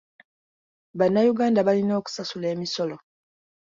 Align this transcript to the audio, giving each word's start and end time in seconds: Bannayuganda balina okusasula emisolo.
Bannayuganda 0.99 1.65
balina 1.67 1.93
okusasula 2.01 2.47
emisolo. 2.55 2.95